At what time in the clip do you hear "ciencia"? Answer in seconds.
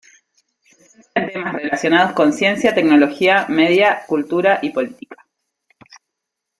2.33-2.73